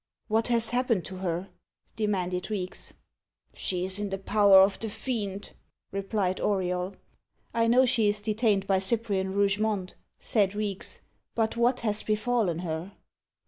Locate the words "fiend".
4.89-5.51